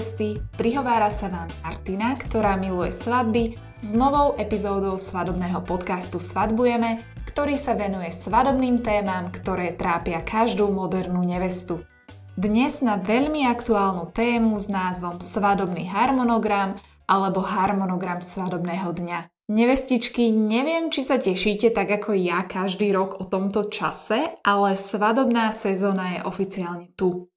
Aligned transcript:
nevesty, 0.00 0.40
prihovára 0.56 1.12
sa 1.12 1.28
vám 1.28 1.52
Martina, 1.60 2.16
ktorá 2.16 2.56
miluje 2.56 2.88
svadby 2.88 3.52
s 3.84 3.92
novou 3.92 4.32
epizódou 4.40 4.96
svadobného 4.96 5.60
podcastu 5.60 6.16
Svadbujeme, 6.16 7.04
ktorý 7.28 7.60
sa 7.60 7.76
venuje 7.76 8.08
svadobným 8.08 8.80
témam, 8.80 9.28
ktoré 9.28 9.76
trápia 9.76 10.24
každú 10.24 10.72
modernú 10.72 11.20
nevestu. 11.20 11.84
Dnes 12.32 12.80
na 12.80 12.96
veľmi 12.96 13.44
aktuálnu 13.44 14.08
tému 14.16 14.56
s 14.56 14.72
názvom 14.72 15.20
Svadobný 15.20 15.84
harmonogram 15.92 16.80
alebo 17.04 17.44
harmonogram 17.44 18.24
svadobného 18.24 18.96
dňa. 18.96 19.52
Nevestičky, 19.52 20.32
neviem, 20.32 20.88
či 20.88 21.04
sa 21.04 21.20
tešíte 21.20 21.76
tak 21.76 21.92
ako 22.00 22.16
ja 22.16 22.40
každý 22.48 22.88
rok 22.88 23.20
o 23.20 23.28
tomto 23.28 23.68
čase, 23.68 24.32
ale 24.40 24.80
svadobná 24.80 25.52
sezóna 25.52 26.16
je 26.16 26.20
oficiálne 26.24 26.88
tu. 26.96 27.28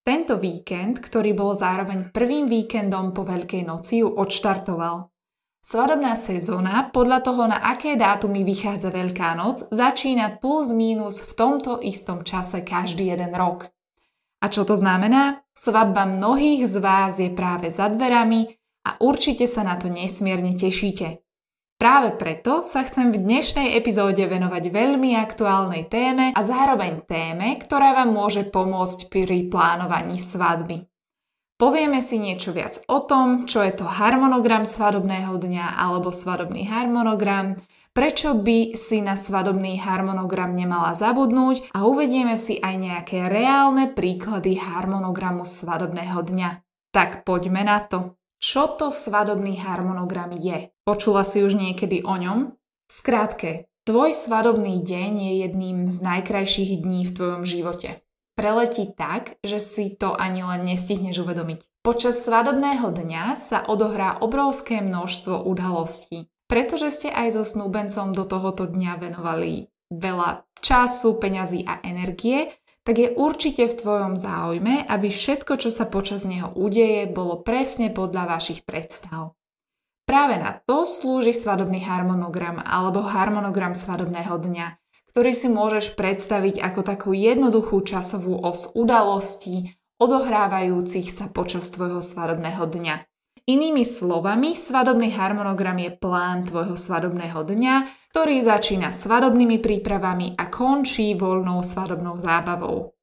Tento 0.00 0.40
víkend, 0.40 0.98
ktorý 0.98 1.36
bol 1.36 1.52
zároveň 1.52 2.08
prvým 2.08 2.48
víkendom 2.48 3.12
po 3.12 3.22
Veľkej 3.28 3.68
noci, 3.68 4.00
ju 4.00 4.08
odštartoval. 4.08 5.12
Svadobná 5.60 6.16
sezóna, 6.16 6.88
podľa 6.88 7.20
toho, 7.20 7.44
na 7.44 7.60
aké 7.60 8.00
dátumy 8.00 8.40
vychádza 8.40 8.88
Veľká 8.88 9.36
noc, 9.36 9.68
začína 9.68 10.40
plus 10.40 10.72
mínus 10.72 11.20
v 11.20 11.32
tomto 11.36 11.84
istom 11.84 12.24
čase 12.24 12.64
každý 12.64 13.12
jeden 13.12 13.36
rok. 13.36 13.68
A 14.40 14.48
čo 14.48 14.64
to 14.64 14.72
znamená? 14.72 15.44
Svadba 15.52 16.08
mnohých 16.08 16.64
z 16.64 16.80
vás 16.80 17.20
je 17.20 17.28
práve 17.28 17.68
za 17.68 17.92
dverami 17.92 18.56
a 18.88 18.96
určite 19.04 19.44
sa 19.44 19.60
na 19.60 19.76
to 19.76 19.92
nesmierne 19.92 20.56
tešíte. 20.56 21.20
Práve 21.80 22.12
preto 22.12 22.60
sa 22.60 22.84
chcem 22.84 23.08
v 23.08 23.24
dnešnej 23.24 23.72
epizóde 23.72 24.20
venovať 24.28 24.68
veľmi 24.68 25.16
aktuálnej 25.16 25.88
téme 25.88 26.36
a 26.36 26.40
zároveň 26.44 27.00
téme, 27.08 27.56
ktorá 27.56 27.96
vám 27.96 28.12
môže 28.12 28.44
pomôcť 28.44 29.08
pri 29.08 29.48
plánovaní 29.48 30.20
svadby. 30.20 30.84
Povieme 31.56 32.04
si 32.04 32.20
niečo 32.20 32.52
viac 32.52 32.84
o 32.84 33.00
tom, 33.00 33.48
čo 33.48 33.64
je 33.64 33.72
to 33.72 33.88
harmonogram 33.88 34.68
svadobného 34.68 35.40
dňa 35.40 35.80
alebo 35.80 36.12
svadobný 36.12 36.68
harmonogram, 36.68 37.56
prečo 37.96 38.36
by 38.36 38.76
si 38.76 39.00
na 39.00 39.16
svadobný 39.16 39.80
harmonogram 39.80 40.52
nemala 40.52 40.92
zabudnúť 40.92 41.72
a 41.72 41.88
uvedieme 41.88 42.36
si 42.36 42.60
aj 42.60 42.76
nejaké 42.76 43.24
reálne 43.24 43.88
príklady 43.88 44.60
harmonogramu 44.60 45.48
svadobného 45.48 46.28
dňa. 46.28 46.50
Tak 46.92 47.24
poďme 47.24 47.64
na 47.64 47.80
to. 47.80 48.19
Čo 48.40 48.72
to 48.80 48.88
svadobný 48.88 49.60
harmonogram 49.60 50.32
je? 50.32 50.72
Počula 50.88 51.28
si 51.28 51.44
už 51.44 51.60
niekedy 51.60 52.00
o 52.08 52.16
ňom? 52.16 52.56
Skrátke, 52.88 53.68
tvoj 53.84 54.16
svadobný 54.16 54.80
deň 54.80 55.12
je 55.12 55.32
jedným 55.44 55.78
z 55.84 56.00
najkrajších 56.00 56.80
dní 56.80 57.04
v 57.04 57.12
tvojom 57.12 57.44
živote. 57.44 58.00
Preletí 58.40 58.88
tak, 58.96 59.36
že 59.44 59.60
si 59.60 59.92
to 59.92 60.16
ani 60.16 60.40
len 60.40 60.64
nestihneš 60.64 61.20
uvedomiť. 61.20 61.84
Počas 61.84 62.24
svadobného 62.24 62.88
dňa 62.88 63.36
sa 63.36 63.60
odohrá 63.68 64.16
obrovské 64.24 64.80
množstvo 64.80 65.44
udalostí, 65.44 66.32
pretože 66.48 66.88
ste 66.96 67.08
aj 67.12 67.36
so 67.36 67.44
snúbencom 67.44 68.16
do 68.16 68.24
tohoto 68.24 68.64
dňa 68.64 69.04
venovali 69.04 69.68
veľa 69.92 70.48
času, 70.64 71.20
peňazí 71.20 71.68
a 71.68 71.84
energie 71.84 72.48
tak 72.86 72.96
je 72.96 73.08
určite 73.12 73.68
v 73.68 73.76
tvojom 73.76 74.14
záujme, 74.16 74.84
aby 74.88 75.08
všetko, 75.12 75.60
čo 75.60 75.68
sa 75.68 75.84
počas 75.84 76.24
neho 76.24 76.48
udeje, 76.56 77.10
bolo 77.10 77.40
presne 77.44 77.92
podľa 77.92 78.38
vašich 78.38 78.64
predstav. 78.64 79.36
Práve 80.08 80.42
na 80.42 80.58
to 80.58 80.88
slúži 80.88 81.30
svadobný 81.30 81.86
harmonogram 81.86 82.58
alebo 82.58 83.04
harmonogram 83.04 83.78
svadobného 83.78 84.42
dňa, 84.42 84.66
ktorý 85.14 85.30
si 85.30 85.46
môžeš 85.50 85.94
predstaviť 85.94 86.58
ako 86.62 86.80
takú 86.82 87.10
jednoduchú 87.14 87.82
časovú 87.82 88.38
os 88.42 88.70
udalostí, 88.74 89.74
odohrávajúcich 90.00 91.12
sa 91.12 91.28
počas 91.30 91.70
tvojho 91.70 92.00
svadobného 92.00 92.64
dňa. 92.64 93.09
Inými 93.44 93.84
slovami, 93.84 94.56
svadobný 94.56 95.12
harmonogram 95.12 95.76
je 95.78 95.92
plán 95.92 96.48
tvojho 96.48 96.74
svadobného 96.74 97.44
dňa, 97.44 97.74
ktorý 98.10 98.40
začína 98.40 98.90
svadobnými 98.90 99.60
prípravami 99.60 100.34
a 100.34 100.48
končí 100.48 101.12
voľnou 101.14 101.60
svadobnou 101.60 102.16
zábavou. 102.16 102.96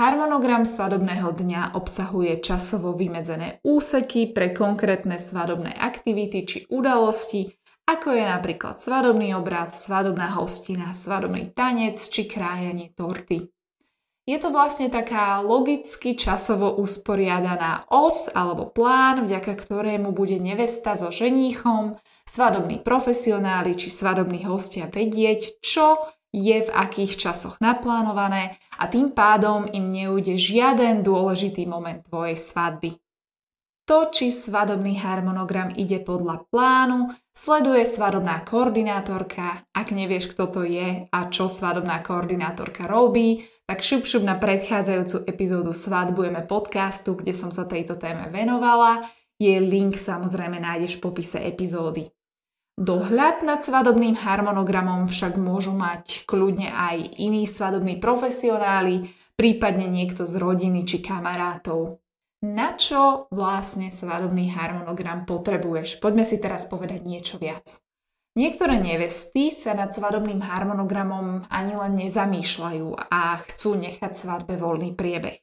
Harmonogram 0.00 0.64
svadobného 0.64 1.36
dňa 1.36 1.76
obsahuje 1.76 2.40
časovo 2.40 2.96
vymedzené 2.96 3.60
úseky 3.60 4.32
pre 4.32 4.56
konkrétne 4.56 5.20
svadobné 5.20 5.76
aktivity 5.76 6.48
či 6.48 6.58
udalosti, 6.72 7.52
ako 7.84 8.16
je 8.16 8.24
napríklad 8.24 8.80
svadobný 8.80 9.36
obrad, 9.36 9.76
svadobná 9.76 10.32
hostina, 10.40 10.96
svadobný 10.96 11.52
tanec 11.52 12.00
či 12.00 12.24
krájanie 12.24 12.96
torty. 12.96 13.51
Je 14.22 14.38
to 14.38 14.54
vlastne 14.54 14.86
taká 14.86 15.42
logicky 15.42 16.14
časovo 16.14 16.78
usporiadaná 16.78 17.90
os 17.90 18.30
alebo 18.30 18.70
plán, 18.70 19.26
vďaka 19.26 19.50
ktorému 19.58 20.14
bude 20.14 20.38
nevesta 20.38 20.94
so 20.94 21.10
ženíchom, 21.10 21.98
svadobní 22.22 22.78
profesionáli 22.78 23.74
či 23.74 23.90
svadobní 23.90 24.46
hostia 24.46 24.86
vedieť, 24.86 25.58
čo 25.58 25.98
je 26.30 26.54
v 26.54 26.70
akých 26.70 27.18
časoch 27.18 27.58
naplánované 27.58 28.54
a 28.78 28.86
tým 28.86 29.10
pádom 29.10 29.66
im 29.66 29.90
neujde 29.90 30.38
žiaden 30.38 31.02
dôležitý 31.02 31.66
moment 31.66 32.06
tvojej 32.06 32.38
svadby. 32.38 33.02
To, 33.90 34.06
či 34.14 34.30
svadobný 34.30 35.02
harmonogram 35.02 35.74
ide 35.74 35.98
podľa 35.98 36.46
plánu, 36.54 37.10
sleduje 37.34 37.82
svadobná 37.82 38.46
koordinátorka. 38.46 39.66
Ak 39.74 39.90
nevieš, 39.90 40.30
kto 40.30 40.46
to 40.46 40.62
je 40.62 41.10
a 41.10 41.18
čo 41.26 41.50
svadobná 41.50 41.98
koordinátorka 42.06 42.86
robí, 42.86 43.42
tak 43.72 43.80
šup 43.80 44.04
šup 44.04 44.20
na 44.28 44.36
predchádzajúcu 44.36 45.24
epizódu 45.24 45.72
Svadbujeme 45.72 46.44
podcastu, 46.44 47.16
kde 47.16 47.32
som 47.32 47.48
sa 47.48 47.64
tejto 47.64 47.96
téme 47.96 48.28
venovala. 48.28 49.00
Jej 49.40 49.64
link 49.64 49.96
samozrejme 49.96 50.60
nájdeš 50.60 51.00
v 51.00 51.08
popise 51.08 51.40
epizódy. 51.40 52.12
Dohľad 52.76 53.40
nad 53.40 53.64
svadobným 53.64 54.12
harmonogramom 54.12 55.08
však 55.08 55.40
môžu 55.40 55.72
mať 55.72 56.28
kľudne 56.28 56.68
aj 56.68 57.16
iní 57.16 57.48
svadobní 57.48 57.96
profesionáli, 57.96 59.08
prípadne 59.40 59.88
niekto 59.88 60.28
z 60.28 60.36
rodiny 60.36 60.84
či 60.84 61.00
kamarátov. 61.00 61.96
Na 62.44 62.76
čo 62.76 63.24
vlastne 63.32 63.88
svadobný 63.88 64.52
harmonogram 64.52 65.24
potrebuješ? 65.24 65.96
Poďme 65.96 66.28
si 66.28 66.36
teraz 66.36 66.68
povedať 66.68 67.08
niečo 67.08 67.40
viac. 67.40 67.80
Niektoré 68.32 68.80
nevesty 68.80 69.52
sa 69.52 69.76
nad 69.76 69.92
svadobným 69.92 70.40
harmonogramom 70.40 71.44
ani 71.52 71.76
len 71.76 71.92
nezamýšľajú 72.00 73.12
a 73.12 73.36
chcú 73.44 73.76
nechať 73.76 74.12
svadbe 74.16 74.56
voľný 74.56 74.96
priebeh. 74.96 75.36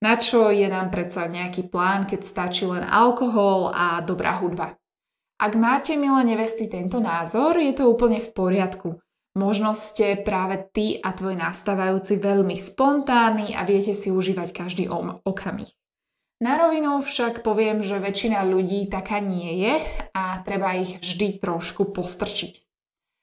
Na 0.00 0.16
čo 0.16 0.48
je 0.48 0.64
nám 0.64 0.88
predsa 0.88 1.28
nejaký 1.28 1.68
plán, 1.68 2.08
keď 2.08 2.24
stačí 2.24 2.64
len 2.64 2.80
alkohol 2.80 3.68
a 3.76 4.00
dobrá 4.00 4.40
hudba. 4.40 4.72
Ak 5.36 5.52
máte, 5.52 6.00
milé 6.00 6.24
nevesty, 6.24 6.64
tento 6.64 6.96
názor, 6.96 7.60
je 7.60 7.76
to 7.76 7.92
úplne 7.92 8.24
v 8.24 8.32
poriadku. 8.32 8.88
Možno 9.36 9.76
ste 9.76 10.16
práve 10.16 10.64
ty 10.72 10.96
a 10.96 11.12
tvoj 11.12 11.36
nastávajúci 11.36 12.22
veľmi 12.22 12.56
spontánni 12.56 13.52
a 13.52 13.68
viete 13.68 13.92
si 13.92 14.08
užívať 14.08 14.48
každý 14.54 14.88
okamih. 14.88 15.68
Na 16.44 16.60
rovinu 16.60 17.00
však 17.00 17.40
poviem, 17.40 17.80
že 17.80 17.96
väčšina 17.96 18.44
ľudí 18.44 18.84
taká 18.92 19.16
nie 19.16 19.64
je 19.64 19.80
a 20.12 20.44
treba 20.44 20.76
ich 20.76 21.00
vždy 21.00 21.40
trošku 21.40 21.88
postrčiť. 21.88 22.60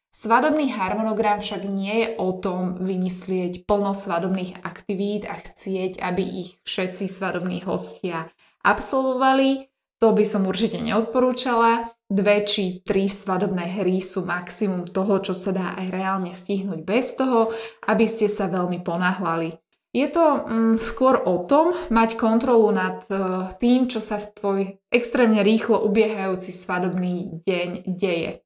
Svadobný 0.09 0.73
harmonogram 0.73 1.37
však 1.37 1.69
nie 1.69 2.01
je 2.01 2.07
o 2.17 2.33
tom 2.33 2.81
vymyslieť 2.81 3.69
plno 3.69 3.93
svadobných 3.93 4.65
aktivít 4.65 5.29
a 5.29 5.37
chcieť, 5.37 6.01
aby 6.01 6.23
ich 6.25 6.57
všetci 6.65 7.05
svadobní 7.05 7.61
hostia 7.61 8.25
absolvovali. 8.65 9.69
To 10.01 10.17
by 10.17 10.25
som 10.25 10.49
určite 10.49 10.81
neodporúčala. 10.81 11.93
Dve 12.09 12.41
či 12.41 12.81
tri 12.81 13.05
svadobné 13.05 13.85
hry 13.85 14.01
sú 14.01 14.25
maximum 14.25 14.89
toho, 14.89 15.21
čo 15.21 15.37
sa 15.37 15.53
dá 15.53 15.77
aj 15.77 15.93
reálne 15.93 16.33
stihnúť 16.33 16.81
bez 16.81 17.13
toho, 17.13 17.53
aby 17.85 18.09
ste 18.09 18.25
sa 18.25 18.49
veľmi 18.49 18.81
ponáhľali. 18.81 19.61
Je 19.91 20.07
to 20.07 20.23
mm, 20.23 20.75
skôr 20.79 21.19
o 21.19 21.43
tom 21.43 21.75
mať 21.91 22.15
kontrolu 22.15 22.71
nad 22.71 23.03
uh, 23.11 23.51
tým, 23.59 23.91
čo 23.91 23.99
sa 23.99 24.15
v 24.15 24.31
tvoj 24.31 24.61
extrémne 24.87 25.43
rýchlo 25.43 25.83
ubiehajúci 25.83 26.55
svadobný 26.55 27.43
deň 27.43 27.91
deje. 27.99 28.39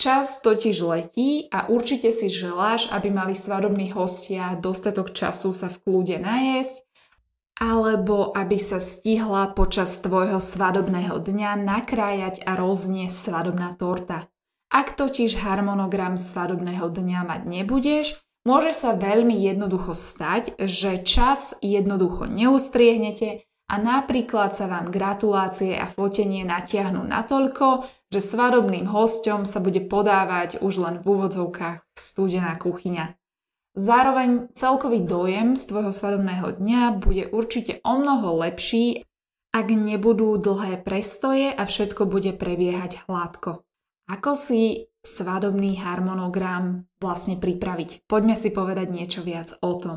Čas 0.00 0.40
totiž 0.40 0.80
letí 0.80 1.52
a 1.52 1.68
určite 1.68 2.08
si 2.08 2.32
želáš, 2.32 2.88
aby 2.88 3.12
mali 3.12 3.36
svadobní 3.36 3.92
hostia 3.92 4.56
dostatok 4.56 5.12
času 5.12 5.52
sa 5.52 5.68
v 5.68 5.76
kľude 5.84 6.16
najesť, 6.16 6.88
alebo 7.60 8.32
aby 8.32 8.56
sa 8.56 8.80
stihla 8.80 9.52
počas 9.52 10.00
tvojho 10.00 10.40
svadobného 10.40 11.20
dňa 11.20 11.60
nakrájať 11.60 12.40
a 12.48 12.56
rozniesť 12.56 13.12
svadobná 13.12 13.76
torta. 13.76 14.32
Ak 14.72 14.96
totiž 14.96 15.36
harmonogram 15.44 16.16
svadobného 16.16 16.88
dňa 16.88 17.20
mať 17.28 17.42
nebudeš, 17.44 18.16
Môže 18.48 18.72
sa 18.72 18.96
veľmi 18.96 19.36
jednoducho 19.36 19.92
stať, 19.92 20.56
že 20.64 21.04
čas 21.04 21.52
jednoducho 21.60 22.24
neustriehnete 22.24 23.44
a 23.68 23.74
napríklad 23.76 24.56
sa 24.56 24.66
vám 24.66 24.88
gratulácie 24.88 25.76
a 25.76 25.86
fotenie 25.86 26.42
natiahnu 26.42 27.04
natoľko, 27.04 27.84
že 28.08 28.20
svadobným 28.24 28.88
hosťom 28.88 29.44
sa 29.44 29.60
bude 29.60 29.84
podávať 29.84 30.64
už 30.64 30.74
len 30.80 30.96
v 30.98 31.06
úvodzovkách 31.06 31.84
studená 31.94 32.56
kuchyňa. 32.56 33.14
Zároveň 33.76 34.50
celkový 34.56 35.04
dojem 35.04 35.54
z 35.54 35.64
tvojho 35.70 35.92
svadobného 35.94 36.58
dňa 36.58 36.98
bude 36.98 37.30
určite 37.30 37.78
o 37.86 38.00
mnoho 38.00 38.42
lepší 38.42 39.06
ak 39.50 39.66
nebudú 39.74 40.38
dlhé 40.38 40.78
prestoje 40.86 41.50
a 41.50 41.66
všetko 41.66 42.06
bude 42.06 42.30
prebiehať 42.38 43.06
hladko. 43.10 43.66
Ako 44.06 44.38
si 44.38 44.89
svadobný 45.04 45.80
harmonogram 45.80 46.88
vlastne 47.00 47.36
pripraviť? 47.36 48.04
Poďme 48.06 48.36
si 48.36 48.52
povedať 48.52 48.88
niečo 48.92 49.20
viac 49.20 49.56
o 49.60 49.72
tom. 49.76 49.96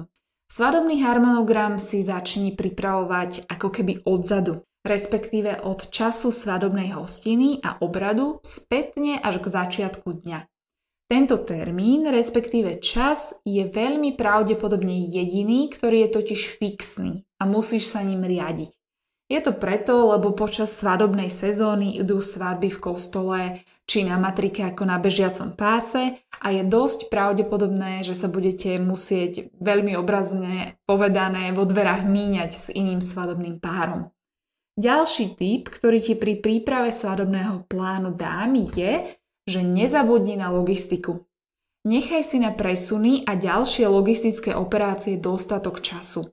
Svadobný 0.53 1.01
harmonogram 1.01 1.81
si 1.81 2.05
začni 2.05 2.53
pripravovať 2.53 3.49
ako 3.49 3.67
keby 3.73 4.05
odzadu, 4.05 4.61
respektíve 4.85 5.63
od 5.65 5.89
času 5.89 6.29
svadobnej 6.29 6.93
hostiny 6.93 7.57
a 7.63 7.81
obradu 7.81 8.37
spätne 8.43 9.17
až 9.17 9.41
k 9.41 9.47
začiatku 9.49 10.21
dňa. 10.21 10.45
Tento 11.09 11.41
termín, 11.41 12.05
respektíve 12.05 12.81
čas, 12.81 13.33
je 13.45 13.65
veľmi 13.65 14.13
pravdepodobne 14.13 15.05
jediný, 15.09 15.71
ktorý 15.71 16.05
je 16.05 16.09
totiž 16.21 16.41
fixný 16.59 17.25
a 17.39 17.49
musíš 17.49 17.89
sa 17.89 18.05
ním 18.05 18.21
riadiť. 18.21 18.82
Je 19.31 19.39
to 19.39 19.55
preto, 19.55 20.11
lebo 20.13 20.35
počas 20.35 20.75
svadobnej 20.75 21.31
sezóny 21.31 21.97
idú 21.97 22.19
svadby 22.19 22.69
v 22.75 22.79
kostole 22.83 23.39
či 23.83 24.07
na 24.07 24.15
matrike 24.15 24.63
ako 24.63 24.83
na 24.87 24.95
bežiacom 24.99 25.55
páse 25.59 26.23
a 26.39 26.47
je 26.51 26.63
dosť 26.63 27.11
pravdepodobné, 27.11 28.03
že 28.07 28.15
sa 28.15 28.31
budete 28.31 28.79
musieť 28.79 29.51
veľmi 29.59 29.95
obrazne 29.99 30.79
povedané 30.87 31.51
vo 31.51 31.67
dverách 31.67 32.07
míňať 32.07 32.51
s 32.51 32.67
iným 32.71 33.03
svadobným 33.03 33.59
párom. 33.59 34.11
Ďalší 34.73 35.37
tip, 35.37 35.69
ktorý 35.69 36.01
ti 36.01 36.15
pri 36.17 36.39
príprave 36.41 36.89
svadobného 36.89 37.69
plánu 37.69 38.15
dám 38.15 38.57
je, 38.57 39.05
že 39.45 39.61
nezabudni 39.61 40.39
na 40.39 40.49
logistiku. 40.49 41.27
Nechaj 41.83 42.23
si 42.23 42.37
na 42.39 42.55
presuny 42.55 43.27
a 43.27 43.35
ďalšie 43.35 43.85
logistické 43.91 44.55
operácie 44.55 45.19
dostatok 45.19 45.83
času. 45.83 46.31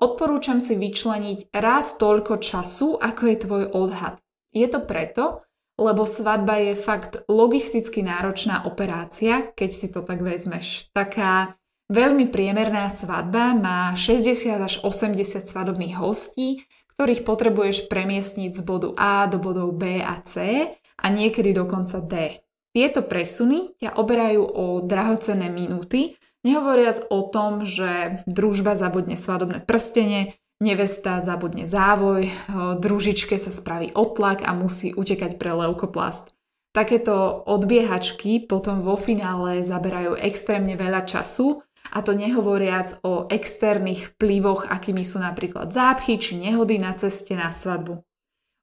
Odporúčam 0.00 0.64
si 0.64 0.80
vyčleniť 0.80 1.52
raz 1.52 2.00
toľko 2.00 2.40
času, 2.40 2.96
ako 2.96 3.22
je 3.28 3.36
tvoj 3.36 3.64
odhad. 3.76 4.16
Je 4.48 4.64
to 4.64 4.80
preto, 4.80 5.44
lebo 5.76 6.08
svadba 6.08 6.56
je 6.56 6.72
fakt 6.72 7.20
logisticky 7.28 8.00
náročná 8.00 8.64
operácia, 8.64 9.52
keď 9.52 9.70
si 9.70 9.92
to 9.92 10.00
tak 10.00 10.24
vezmeš. 10.24 10.88
Taká 10.96 11.52
veľmi 11.92 12.32
priemerná 12.32 12.88
svadba 12.88 13.52
má 13.52 13.92
60 13.92 14.56
až 14.56 14.74
80 14.80 15.20
svadobných 15.44 16.00
hostí, 16.00 16.64
ktorých 16.96 17.24
potrebuješ 17.24 17.88
premiestniť 17.88 18.56
z 18.56 18.60
bodu 18.64 18.92
A 18.96 19.28
do 19.28 19.36
bodov 19.36 19.76
B 19.76 20.00
a 20.00 20.16
C 20.20 20.64
a 21.00 21.06
niekedy 21.08 21.52
dokonca 21.56 22.00
D. 22.04 22.40
Tieto 22.76 23.04
presuny 23.04 23.76
ťa 23.80 23.96
oberajú 23.96 24.42
o 24.44 24.64
drahocenné 24.84 25.48
minúty, 25.48 26.20
nehovoriac 26.46 27.08
o 27.12 27.26
tom, 27.28 27.64
že 27.64 28.22
družba 28.24 28.76
zabudne 28.76 29.16
svadobné 29.16 29.64
prstenie, 29.64 30.36
nevesta 30.60 31.24
zabudne 31.24 31.64
závoj, 31.64 32.28
družičke 32.76 33.40
sa 33.40 33.48
spraví 33.48 33.96
otlak 33.96 34.44
a 34.44 34.52
musí 34.52 34.92
utekať 34.92 35.40
pre 35.40 35.56
leukoplast. 35.56 36.36
Takéto 36.70 37.42
odbiehačky 37.50 38.46
potom 38.46 38.78
vo 38.78 38.94
finále 38.94 39.66
zaberajú 39.66 40.14
extrémne 40.20 40.78
veľa 40.78 41.02
času 41.02 41.66
a 41.90 41.98
to 41.98 42.14
nehovoriac 42.14 43.02
o 43.02 43.26
externých 43.26 44.14
vplyvoch, 44.14 44.70
akými 44.70 45.02
sú 45.02 45.18
napríklad 45.18 45.74
zápchy 45.74 46.20
či 46.22 46.38
nehody 46.38 46.78
na 46.78 46.94
ceste 46.94 47.34
na 47.34 47.50
svadbu. 47.50 47.98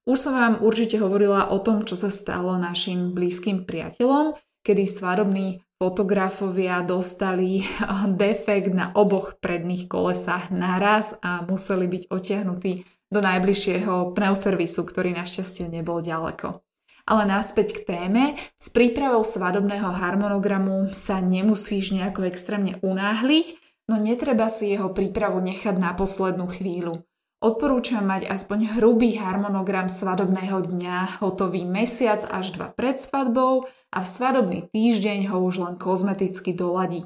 Už 0.07 0.15
som 0.23 0.39
vám 0.39 0.63
určite 0.63 1.03
hovorila 1.03 1.51
o 1.51 1.59
tom, 1.59 1.83
čo 1.83 1.99
sa 1.99 2.07
stalo 2.07 2.55
našim 2.55 3.11
blízkym 3.11 3.67
priateľom, 3.67 4.39
kedy 4.63 4.87
svadobní 4.87 5.66
fotografovia 5.77 6.81
dostali 6.81 7.63
defekt 8.21 8.73
na 8.73 8.91
oboch 8.93 9.37
predných 9.37 9.85
kolesách 9.85 10.49
naraz 10.49 11.15
a 11.21 11.45
museli 11.45 11.85
byť 11.85 12.03
otiahnutí 12.09 12.85
do 13.07 13.19
najbližšieho 13.23 14.11
pneuservisu, 14.11 14.83
ktorý 14.83 15.15
našťastie 15.15 15.71
nebol 15.71 16.03
ďaleko. 16.03 16.59
Ale 17.07 17.23
naspäť 17.23 17.79
k 17.79 17.79
téme, 17.87 18.35
s 18.59 18.67
prípravou 18.67 19.23
svadobného 19.23 19.95
harmonogramu 19.95 20.91
sa 20.91 21.23
nemusíš 21.23 21.95
nejako 21.95 22.27
extrémne 22.27 22.75
unáhliť, 22.83 23.55
no 23.87 23.95
netreba 23.95 24.51
si 24.51 24.75
jeho 24.75 24.91
prípravu 24.91 25.39
nechať 25.39 25.79
na 25.79 25.95
poslednú 25.95 26.51
chvíľu. 26.51 27.07
Odporúčam 27.37 28.01
mať 28.01 28.25
aspoň 28.25 28.81
hrubý 28.81 29.13
harmonogram 29.21 29.93
svadobného 29.93 30.57
dňa, 30.73 31.21
hotový 31.21 31.69
mesiac 31.69 32.17
až 32.33 32.57
dva 32.57 32.73
pred 32.73 32.97
svadbou 32.97 33.69
a 33.93 33.97
v 34.01 34.07
svadobný 34.09 34.59
týždeň 34.73 35.29
ho 35.29 35.45
už 35.45 35.61
len 35.61 35.75
kozmeticky 35.77 36.57
doladiť. 36.57 37.05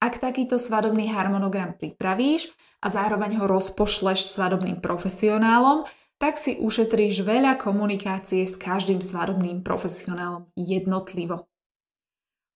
Ak 0.00 0.16
takýto 0.16 0.56
svadobný 0.56 1.12
harmonogram 1.12 1.76
pripravíš 1.76 2.48
a 2.80 2.88
zároveň 2.88 3.36
ho 3.36 3.44
rozpošleš 3.44 4.24
svadobným 4.24 4.80
profesionálom, 4.80 5.84
tak 6.16 6.40
si 6.40 6.56
ušetríš 6.56 7.20
veľa 7.20 7.60
komunikácie 7.60 8.48
s 8.48 8.56
každým 8.56 9.04
svadobným 9.04 9.60
profesionálom 9.60 10.48
jednotlivo. 10.56 11.44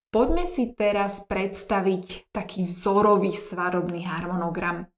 Poďme 0.09 0.49
si 0.49 0.73
teraz 0.73 1.29
predstaviť 1.29 2.33
taký 2.33 2.65
vzorový 2.65 3.37
svadobný 3.37 4.09
harmonogram. 4.09 4.89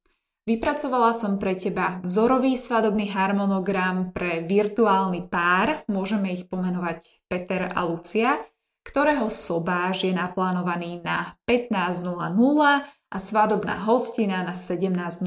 Vypracovala 0.46 1.10
som 1.10 1.42
pre 1.42 1.58
teba 1.58 1.98
vzorový 2.06 2.54
svadobný 2.54 3.10
harmonogram 3.10 4.14
pre 4.14 4.46
virtuálny 4.46 5.26
pár, 5.26 5.82
môžeme 5.90 6.30
ich 6.30 6.46
pomenovať 6.46 7.02
Peter 7.26 7.66
a 7.66 7.82
Lucia, 7.82 8.38
ktorého 8.86 9.26
sobáž 9.26 10.06
je 10.06 10.14
naplánovaný 10.14 11.02
na 11.02 11.34
15.00 11.50 12.06
a 12.86 13.16
svadobná 13.18 13.74
hostina 13.90 14.46
na 14.46 14.54
17.00. 14.54 15.26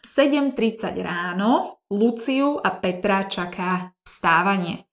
7.30 0.06 1.02
ráno 1.02 1.82
Luciu 1.90 2.62
a 2.62 2.70
Petra 2.78 3.26
čaká 3.26 3.90
vstávanie. 4.06 4.86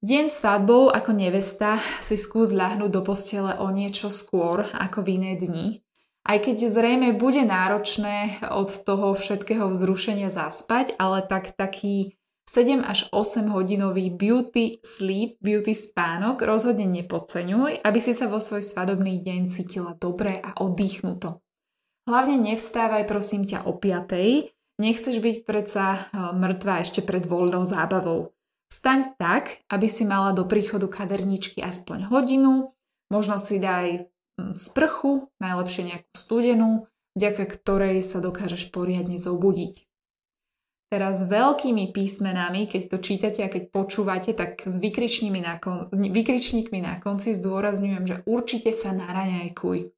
Deň 0.00 0.24
svadbou 0.28 0.92
ako 0.92 1.12
nevesta 1.12 1.76
si 2.00 2.16
skús 2.16 2.50
ľahnúť 2.52 2.90
do 2.92 3.02
postele 3.04 3.56
o 3.60 3.68
niečo 3.68 4.08
skôr 4.08 4.64
ako 4.72 5.02
v 5.04 5.08
iné 5.20 5.36
dni. 5.36 5.83
Aj 6.24 6.40
keď 6.40 6.72
zrejme 6.72 7.12
bude 7.20 7.44
náročné 7.44 8.40
od 8.48 8.72
toho 8.72 9.12
všetkého 9.12 9.68
vzrušenia 9.68 10.32
zaspať, 10.32 10.96
ale 10.96 11.20
tak 11.20 11.52
taký 11.52 12.16
7 12.48 12.80
až 12.84 13.08
8 13.12 13.52
hodinový 13.52 14.08
beauty 14.08 14.80
sleep, 14.80 15.36
beauty 15.44 15.76
spánok 15.76 16.40
rozhodne 16.44 16.88
nepodceňuj, 16.88 17.84
aby 17.84 17.98
si 18.00 18.16
sa 18.16 18.28
vo 18.28 18.40
svoj 18.40 18.64
svadobný 18.64 19.20
deň 19.20 19.52
cítila 19.52 19.92
dobre 19.96 20.40
a 20.40 20.56
oddychnuto. 20.60 21.44
Hlavne 22.04 22.36
nevstávaj 22.52 23.04
prosím 23.08 23.48
ťa 23.48 23.64
o 23.64 23.76
5. 23.76 24.80
Nechceš 24.80 25.16
byť 25.24 25.36
predsa 25.48 25.96
e, 25.96 26.00
mŕtva 26.36 26.84
ešte 26.84 27.00
pred 27.00 27.24
voľnou 27.24 27.64
zábavou. 27.64 28.36
Vstaň 28.68 29.16
tak, 29.16 29.64
aby 29.72 29.88
si 29.88 30.04
mala 30.04 30.36
do 30.36 30.44
príchodu 30.44 30.84
kaderničky 30.84 31.64
aspoň 31.64 32.12
hodinu, 32.12 32.76
možno 33.08 33.40
si 33.40 33.56
daj 33.56 34.13
sprchu, 34.54 35.30
najlepšie 35.38 35.82
nejakú 35.94 36.12
studenú, 36.14 36.70
vďaka 37.14 37.44
ktorej 37.46 38.02
sa 38.02 38.18
dokážeš 38.18 38.74
poriadne 38.74 39.18
zobudiť. 39.18 39.86
Teraz 40.94 41.26
veľkými 41.26 41.90
písmenami, 41.90 42.70
keď 42.70 42.82
to 42.86 42.96
čítate 43.02 43.40
a 43.42 43.50
keď 43.50 43.74
počúvate, 43.74 44.30
tak 44.30 44.62
s 44.62 44.78
vykričníkmi 44.78 45.42
na, 45.42 45.58
kon- 45.58 45.90
vykričníkmi 45.90 46.78
na 46.78 47.02
konci 47.02 47.34
zdôrazňujem, 47.34 48.04
že 48.06 48.16
určite 48.30 48.70
sa 48.70 48.94
naraňajkuj. 48.94 49.90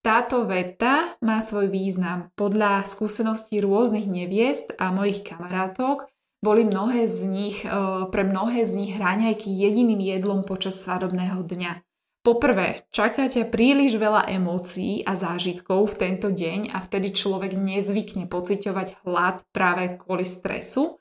Táto 0.00 0.48
veta 0.48 1.18
má 1.20 1.44
svoj 1.44 1.68
význam. 1.68 2.32
Podľa 2.32 2.86
skúseností 2.88 3.60
rôznych 3.60 4.08
neviest 4.08 4.72
a 4.80 4.88
mojich 4.88 5.20
kamarátok 5.20 6.08
boli 6.40 6.64
mnohé 6.64 7.10
z 7.10 7.28
nich, 7.28 7.66
e, 7.66 7.68
pre 8.08 8.22
mnohé 8.24 8.62
z 8.62 8.72
nich 8.78 8.92
raňajky 8.94 9.50
jediným 9.50 9.98
jedlom 9.98 10.46
počas 10.46 10.78
svadobného 10.80 11.42
dňa. 11.42 11.82
Poprvé, 12.28 12.84
čaká 12.92 13.24
ťa 13.24 13.48
príliš 13.48 13.96
veľa 13.96 14.28
emócií 14.28 15.00
a 15.00 15.16
zážitkov 15.16 15.88
v 15.88 15.96
tento 15.96 16.28
deň 16.28 16.76
a 16.76 16.84
vtedy 16.84 17.16
človek 17.16 17.56
nezvykne 17.56 18.28
pociťovať 18.28 19.00
hlad 19.00 19.48
práve 19.48 19.96
kvôli 19.96 20.28
stresu. 20.28 21.00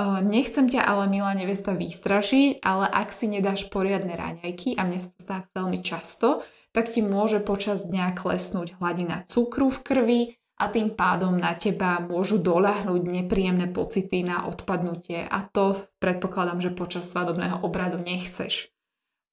Nechcem 0.00 0.72
ťa 0.72 0.80
ale, 0.80 1.12
milá 1.12 1.36
nevesta, 1.36 1.76
vystrašiť, 1.76 2.64
ale 2.64 2.88
ak 2.88 3.12
si 3.12 3.28
nedáš 3.28 3.68
poriadne 3.68 4.16
raňajky, 4.16 4.80
a 4.80 4.88
mne 4.88 4.96
sa 5.20 5.44
to 5.44 5.52
veľmi 5.60 5.84
často, 5.84 6.40
tak 6.72 6.88
ti 6.88 7.04
môže 7.04 7.44
počas 7.44 7.84
dňa 7.84 8.16
klesnúť 8.16 8.80
hladina 8.80 9.28
cukru 9.28 9.68
v 9.68 9.78
krvi 9.84 10.20
a 10.56 10.72
tým 10.72 10.96
pádom 10.96 11.36
na 11.36 11.52
teba 11.52 12.00
môžu 12.00 12.40
doľahnúť 12.40 13.12
nepríjemné 13.12 13.68
pocity 13.68 14.24
na 14.24 14.48
odpadnutie 14.48 15.20
a 15.28 15.44
to 15.44 15.76
predpokladám, 16.00 16.64
že 16.64 16.72
počas 16.72 17.12
svadobného 17.12 17.60
obradu 17.60 18.00
nechceš. 18.00 18.72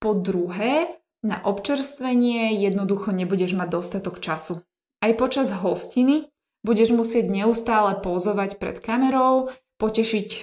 Po 0.04 0.20
druhé, 0.20 0.99
na 1.26 1.44
občerstvenie 1.44 2.56
jednoducho 2.60 3.12
nebudeš 3.12 3.56
mať 3.60 3.70
dostatok 3.70 4.24
času. 4.24 4.64
Aj 5.00 5.12
počas 5.16 5.52
hostiny 5.52 6.32
budeš 6.64 6.92
musieť 6.92 7.32
neustále 7.32 8.00
pozovať 8.00 8.60
pred 8.60 8.80
kamerou, 8.84 9.52
potešiť 9.80 10.30
e, 10.36 10.40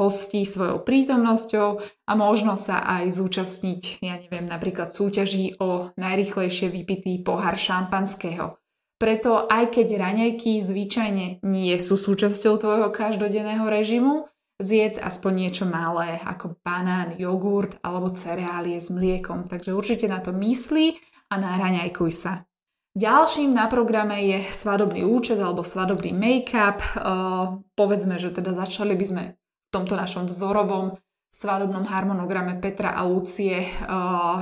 hostí 0.00 0.40
svojou 0.48 0.80
prítomnosťou 0.80 1.68
a 1.84 2.12
možno 2.16 2.56
sa 2.56 2.80
aj 2.80 3.12
zúčastniť, 3.12 4.00
ja 4.00 4.16
neviem, 4.16 4.48
napríklad 4.48 4.96
súťaží 4.96 5.60
o 5.60 5.92
najrychlejšie 6.00 6.72
vypitý 6.72 7.20
pohár 7.20 7.60
šampanského. 7.60 8.56
Preto 8.96 9.48
aj 9.48 9.76
keď 9.76 9.96
raňajky 10.00 10.60
zvyčajne 10.60 11.44
nie 11.44 11.76
sú 11.76 12.00
súčasťou 12.00 12.56
tvojho 12.56 12.88
každodenného 12.92 13.64
režimu, 13.68 14.28
zjedz 14.60 15.00
aspoň 15.00 15.32
niečo 15.48 15.64
malé 15.64 16.20
ako 16.22 16.60
banán, 16.60 17.16
jogurt 17.16 17.80
alebo 17.80 18.12
cereálie 18.12 18.76
s 18.76 18.92
mliekom. 18.92 19.48
Takže 19.48 19.72
určite 19.72 20.06
na 20.06 20.20
to 20.20 20.30
myslí 20.36 21.00
a 21.32 21.34
naraňajkuj 21.40 22.12
sa. 22.12 22.44
Ďalším 22.90 23.54
na 23.54 23.70
programe 23.70 24.18
je 24.28 24.38
svadobný 24.50 25.06
účes 25.06 25.38
alebo 25.38 25.64
svadobný 25.64 26.10
make-up. 26.10 26.82
Uh, 26.98 27.62
povedzme, 27.78 28.18
že 28.18 28.34
teda 28.34 28.52
začali 28.52 28.98
by 28.98 29.06
sme 29.06 29.22
v 29.38 29.70
tomto 29.70 29.94
našom 29.94 30.26
vzorovom 30.26 30.98
svadobnom 31.30 31.86
harmonograme 31.86 32.58
Petra 32.58 32.90
a 32.90 33.06
Lucie 33.06 33.62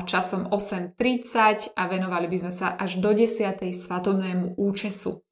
časom 0.08 0.48
8.30 0.48 1.76
a 1.76 1.82
venovali 1.84 2.26
by 2.32 2.36
sme 2.40 2.52
sa 2.52 2.80
až 2.80 2.96
do 2.96 3.12
10. 3.12 3.60
svadobnému 3.60 4.56
účesu. 4.56 5.27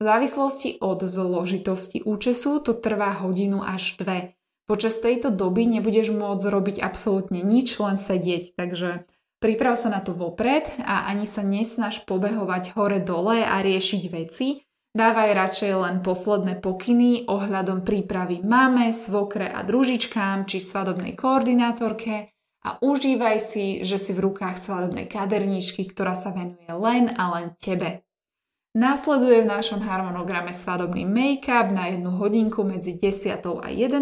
V 0.00 0.08
závislosti 0.08 0.80
od 0.80 1.04
zložitosti 1.04 2.00
účesu 2.00 2.64
to 2.64 2.72
trvá 2.72 3.20
hodinu 3.20 3.60
až 3.60 4.00
dve. 4.00 4.32
Počas 4.64 4.96
tejto 4.96 5.28
doby 5.28 5.68
nebudeš 5.68 6.08
môcť 6.16 6.44
robiť 6.48 6.76
absolútne 6.80 7.44
nič, 7.44 7.76
len 7.76 8.00
sedieť, 8.00 8.56
takže 8.56 9.04
priprav 9.44 9.76
sa 9.76 9.92
na 9.92 10.00
to 10.00 10.16
vopred 10.16 10.72
a 10.80 11.04
ani 11.12 11.28
sa 11.28 11.44
nesnaž 11.44 12.08
pobehovať 12.08 12.72
hore-dole 12.72 13.44
a 13.44 13.60
riešiť 13.60 14.02
veci, 14.08 14.64
Dávaj 14.90 15.38
radšej 15.38 15.72
len 15.86 15.96
posledné 16.02 16.58
pokyny 16.58 17.30
ohľadom 17.30 17.86
prípravy 17.86 18.42
máme, 18.42 18.90
svokre 18.90 19.46
a 19.46 19.62
družičkám 19.62 20.50
či 20.50 20.58
svadobnej 20.58 21.14
koordinátorke 21.14 22.34
a 22.66 22.74
užívaj 22.82 23.38
si, 23.38 23.86
že 23.86 24.02
si 24.02 24.10
v 24.10 24.26
rukách 24.26 24.58
svadobnej 24.58 25.06
kaderníčky, 25.06 25.86
ktorá 25.86 26.18
sa 26.18 26.34
venuje 26.34 26.66
len 26.66 27.06
a 27.06 27.38
len 27.38 27.54
tebe. 27.62 28.02
Následuje 28.70 29.42
v 29.42 29.50
našom 29.50 29.82
harmonograme 29.82 30.54
svadobný 30.54 31.02
make-up 31.02 31.74
na 31.74 31.90
jednu 31.90 32.14
hodinku 32.14 32.62
medzi 32.62 32.94
10. 32.94 33.42
a 33.42 33.66
11. 33.66 33.98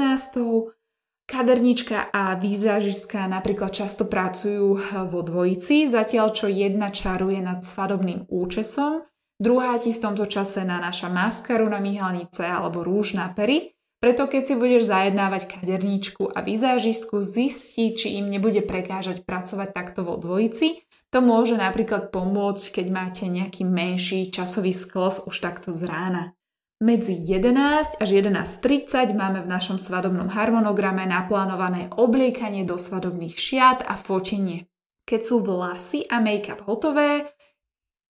Kadernička 1.29 2.09
a 2.13 2.37
výzažistka 2.37 3.29
napríklad 3.29 3.73
často 3.73 4.05
pracujú 4.09 4.77
vo 5.09 5.21
dvojici, 5.21 5.89
zatiaľ 5.89 6.33
čo 6.33 6.47
jedna 6.49 6.89
čaruje 6.93 7.41
nad 7.41 7.65
svadobným 7.65 8.29
účesom 8.29 9.09
Druhá 9.39 9.79
ti 9.79 9.95
v 9.95 10.03
tomto 10.03 10.27
čase 10.27 10.67
nanáša 10.67 11.07
maskaru 11.07 11.71
na 11.71 11.79
myhalnice 11.79 12.43
alebo 12.43 12.83
rúž 12.83 13.15
na 13.15 13.31
pery, 13.31 13.71
preto 14.03 14.27
keď 14.27 14.43
si 14.43 14.55
budeš 14.59 14.91
zajednávať 14.91 15.47
kaderníčku 15.47 16.27
a 16.27 16.43
vizážistku, 16.43 17.23
zistí, 17.23 17.95
či 17.95 18.19
im 18.19 18.35
nebude 18.35 18.67
prekážať 18.67 19.23
pracovať 19.23 19.71
takto 19.71 20.03
vo 20.03 20.19
dvojici. 20.19 20.83
To 21.09 21.25
môže 21.25 21.57
napríklad 21.57 22.13
pomôcť, 22.13 22.81
keď 22.81 22.87
máte 22.93 23.25
nejaký 23.25 23.65
menší 23.65 24.29
časový 24.29 24.77
sklos 24.77 25.25
už 25.25 25.41
takto 25.41 25.73
z 25.73 25.89
rána. 25.89 26.37
Medzi 26.79 27.17
11 27.19 27.99
až 27.99 28.09
11.30 28.23 29.11
máme 29.11 29.43
v 29.43 29.51
našom 29.51 29.83
svadobnom 29.83 30.31
harmonograme 30.31 31.11
naplánované 31.11 31.91
obliekanie 31.99 32.63
do 32.63 32.79
svadobných 32.79 33.35
šiat 33.35 33.83
a 33.83 33.99
fotenie. 33.99 34.71
Keď 35.03 35.21
sú 35.27 35.43
vlasy 35.43 36.07
a 36.07 36.23
make-up 36.23 36.63
hotové, 36.71 37.35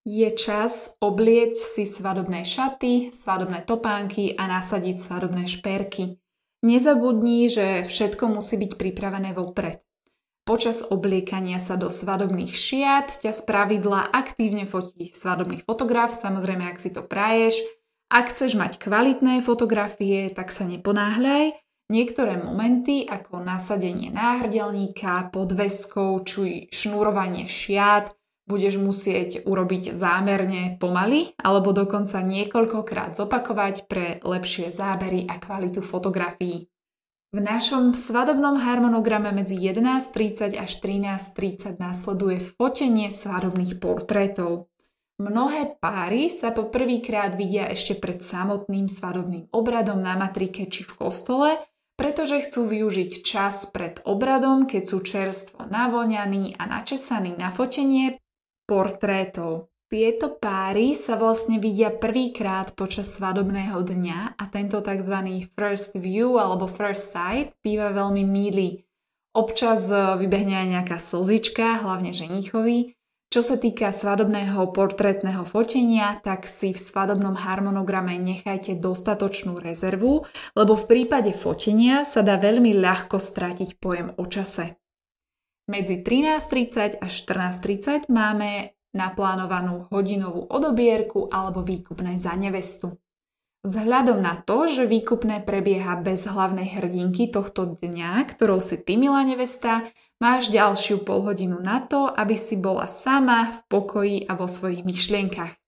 je 0.04 0.28
čas 0.36 0.92
obliecť 1.00 1.56
si 1.56 1.84
svadobné 1.88 2.44
šaty, 2.44 3.08
svadobné 3.08 3.64
topánky 3.64 4.36
a 4.36 4.44
nasadiť 4.44 5.00
svadobné 5.00 5.48
šperky. 5.48 6.20
Nezabudni, 6.60 7.48
že 7.48 7.88
všetko 7.88 8.36
musí 8.36 8.60
byť 8.60 8.76
pripravené 8.76 9.32
vopred. 9.32 9.80
Počas 10.48 10.80
obliekania 10.80 11.60
sa 11.60 11.76
do 11.76 11.92
svadobných 11.92 12.56
šiat 12.56 13.20
ťa 13.20 13.36
z 13.36 13.40
pravidla 13.44 14.08
aktívne 14.08 14.64
fotí 14.64 15.12
svadobný 15.12 15.60
fotograf, 15.60 16.16
samozrejme 16.16 16.64
ak 16.64 16.80
si 16.80 16.88
to 16.88 17.04
praješ. 17.04 17.60
Ak 18.08 18.32
chceš 18.32 18.56
mať 18.56 18.80
kvalitné 18.80 19.44
fotografie, 19.44 20.32
tak 20.32 20.48
sa 20.48 20.64
neponáhľaj. 20.64 21.52
Niektoré 21.92 22.40
momenty 22.40 23.04
ako 23.04 23.44
nasadenie 23.44 24.08
náhrdelníka, 24.08 25.28
podveskou 25.28 26.24
či 26.24 26.72
šnurovanie 26.72 27.44
šiat 27.44 28.16
budeš 28.48 28.80
musieť 28.80 29.44
urobiť 29.44 29.92
zámerne 29.92 30.80
pomaly 30.80 31.36
alebo 31.36 31.76
dokonca 31.76 32.24
niekoľkokrát 32.24 33.20
zopakovať 33.20 33.84
pre 33.84 34.24
lepšie 34.24 34.72
zábery 34.72 35.28
a 35.28 35.36
kvalitu 35.36 35.84
fotografií. 35.84 36.72
V 37.28 37.44
našom 37.44 37.92
svadobnom 37.92 38.56
harmonograme 38.56 39.28
medzi 39.36 39.60
11.30 39.60 40.56
až 40.56 40.80
13.30 40.80 41.76
následuje 41.76 42.40
fotenie 42.40 43.12
svadobných 43.12 43.76
portrétov. 43.76 44.72
Mnohé 45.20 45.76
páry 45.76 46.32
sa 46.32 46.56
po 46.56 46.72
prvýkrát 46.72 47.36
vidia 47.36 47.68
ešte 47.68 48.00
pred 48.00 48.24
samotným 48.24 48.88
svadobným 48.88 49.52
obradom 49.52 50.00
na 50.00 50.16
matrike 50.16 50.72
či 50.72 50.88
v 50.88 50.92
kostole, 50.96 51.60
pretože 52.00 52.48
chcú 52.48 52.64
využiť 52.64 53.20
čas 53.20 53.68
pred 53.76 54.00
obradom, 54.08 54.64
keď 54.64 54.82
sú 54.88 55.04
čerstvo 55.04 55.68
navoňaní 55.68 56.56
a 56.56 56.64
načesaní 56.64 57.36
na 57.36 57.52
fotenie 57.52 58.24
portrétov. 58.64 59.67
Tieto 59.88 60.36
páry 60.36 60.92
sa 60.92 61.16
vlastne 61.16 61.56
vidia 61.56 61.88
prvýkrát 61.88 62.76
počas 62.76 63.08
svadobného 63.16 63.80
dňa 63.80 64.36
a 64.36 64.44
tento 64.52 64.84
tzv. 64.84 65.16
first 65.56 65.96
view 65.96 66.36
alebo 66.36 66.68
first 66.68 67.08
sight 67.08 67.56
býva 67.64 67.96
veľmi 67.96 68.20
milý. 68.20 68.84
Občas 69.32 69.88
e, 69.88 69.96
vybehne 69.96 70.60
aj 70.60 70.68
nejaká 70.76 70.98
slzička, 71.00 71.80
hlavne 71.80 72.12
ženichovi. 72.12 73.00
Čo 73.32 73.40
sa 73.40 73.56
týka 73.56 73.88
svadobného 73.88 74.76
portrétneho 74.76 75.48
fotenia, 75.48 76.20
tak 76.20 76.44
si 76.44 76.76
v 76.76 76.80
svadobnom 76.80 77.32
harmonograme 77.32 78.20
nechajte 78.20 78.76
dostatočnú 78.76 79.56
rezervu, 79.56 80.28
lebo 80.52 80.76
v 80.76 80.84
prípade 80.84 81.32
fotenia 81.32 82.04
sa 82.04 82.20
dá 82.20 82.36
veľmi 82.36 82.76
ľahko 82.76 83.16
stratiť 83.16 83.80
pojem 83.80 84.12
o 84.20 84.24
čase. 84.28 84.76
Medzi 85.68 86.04
13.30 86.04 87.00
až 87.00 87.12
14.30 87.24 88.12
máme 88.12 88.76
naplánovanú 88.96 89.88
hodinovú 89.92 90.48
odobierku 90.48 91.28
alebo 91.28 91.60
výkupné 91.60 92.16
za 92.16 92.32
nevestu. 92.38 92.96
Vzhľadom 93.66 94.22
na 94.22 94.38
to, 94.38 94.70
že 94.70 94.86
výkupné 94.86 95.42
prebieha 95.42 95.98
bez 95.98 96.30
hlavnej 96.30 96.78
hrdinky 96.78 97.26
tohto 97.26 97.74
dňa, 97.74 98.22
ktorou 98.30 98.62
si 98.62 98.78
ty 98.78 98.94
milá 98.94 99.26
nevesta, 99.26 99.82
máš 100.22 100.46
ďalšiu 100.54 101.02
polhodinu 101.02 101.58
na 101.58 101.82
to, 101.82 102.06
aby 102.06 102.38
si 102.38 102.54
bola 102.54 102.86
sama 102.86 103.50
v 103.50 103.58
pokoji 103.66 104.18
a 104.30 104.38
vo 104.38 104.46
svojich 104.46 104.86
myšlienkach. 104.86 105.58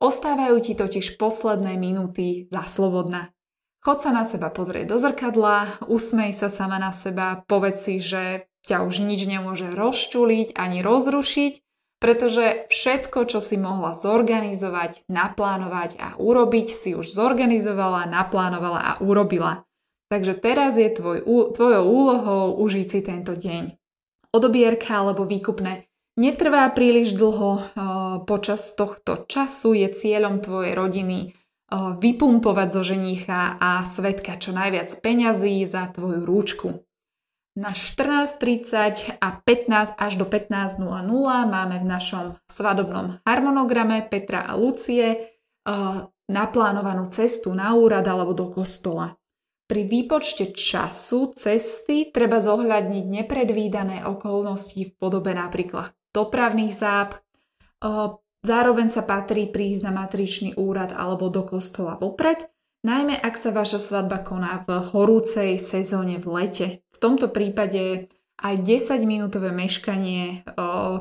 Ostávajú 0.00 0.56
ti 0.64 0.72
totiž 0.72 1.20
posledné 1.20 1.76
minúty 1.76 2.48
za 2.48 2.64
slobodná. 2.64 3.36
Chod 3.84 4.00
sa 4.00 4.16
na 4.16 4.24
seba 4.24 4.48
pozrieť 4.48 4.90
do 4.90 4.96
zrkadla, 4.98 5.86
usmej 5.86 6.32
sa 6.32 6.48
sama 6.48 6.80
na 6.80 6.90
seba, 6.90 7.44
povedz 7.44 7.84
si, 7.84 8.00
že 8.00 8.48
ťa 8.66 8.82
už 8.82 9.04
nič 9.04 9.22
nemôže 9.28 9.70
rozčuliť 9.70 10.56
ani 10.58 10.82
rozrušiť, 10.82 11.52
pretože 11.98 12.68
všetko, 12.70 13.26
čo 13.26 13.40
si 13.42 13.58
mohla 13.58 13.96
zorganizovať, 13.96 15.08
naplánovať 15.10 15.90
a 15.98 16.08
urobiť, 16.16 16.68
si 16.70 16.90
už 16.94 17.08
zorganizovala, 17.10 18.06
naplánovala 18.06 18.80
a 18.80 18.92
urobila. 19.02 19.66
Takže 20.06 20.38
teraz 20.38 20.78
je 20.78 20.86
tvoj, 20.92 21.26
tvojou 21.52 21.84
úlohou 21.84 22.54
užiť 22.62 22.86
si 22.86 23.00
tento 23.02 23.34
deň. 23.34 23.74
Odobierka 24.30 25.02
alebo 25.02 25.26
výkupné 25.26 25.88
netrvá 26.14 26.64
príliš 26.72 27.12
dlho, 27.12 27.60
počas 28.24 28.72
tohto 28.72 29.26
času 29.28 29.76
je 29.76 29.88
cieľom 29.92 30.40
tvojej 30.40 30.78
rodiny 30.78 31.34
vypumpovať 31.74 32.68
zo 32.70 32.82
ženicha 32.86 33.58
a 33.58 33.82
svetka 33.82 34.38
čo 34.38 34.54
najviac 34.54 34.86
peňazí 35.02 35.66
za 35.66 35.90
tvoju 35.90 36.22
rúčku. 36.22 36.85
Na 37.56 37.72
14.30 37.72 39.16
a 39.16 39.28
15 39.40 39.96
až 39.96 40.12
do 40.20 40.28
15.00 40.28 40.76
máme 41.48 41.76
v 41.80 41.86
našom 41.88 42.36
svadobnom 42.44 43.16
harmonograme 43.24 44.04
Petra 44.04 44.44
a 44.44 44.60
Lucie 44.60 45.16
uh, 45.16 46.04
naplánovanú 46.28 47.08
cestu 47.08 47.56
na 47.56 47.72
úrad 47.72 48.04
alebo 48.04 48.36
do 48.36 48.52
kostola. 48.52 49.16
Pri 49.66 49.88
výpočte 49.88 50.52
času 50.52 51.32
cesty 51.32 52.12
treba 52.12 52.44
zohľadniť 52.44 53.04
nepredvídané 53.08 54.04
okolnosti 54.04 54.78
v 54.78 54.92
podobe 55.00 55.32
napríklad 55.32 55.96
dopravných 56.12 56.74
záp, 56.76 57.24
uh, 57.80 58.20
Zároveň 58.46 58.86
sa 58.86 59.02
patrí 59.02 59.50
prísť 59.50 59.90
na 59.90 60.06
matričný 60.06 60.54
úrad 60.54 60.94
alebo 60.94 61.26
do 61.34 61.42
kostola 61.42 61.98
vopred, 61.98 62.46
najmä 62.86 63.18
ak 63.18 63.34
sa 63.34 63.50
vaša 63.50 63.82
svadba 63.82 64.22
koná 64.22 64.62
v 64.62 64.78
horúcej 64.94 65.58
sezóne 65.58 66.22
v 66.22 66.26
lete. 66.30 66.66
V 66.94 66.98
tomto 67.02 67.26
prípade 67.34 68.06
aj 68.38 68.54
10-minútové 68.62 69.50
meškanie, 69.50 70.46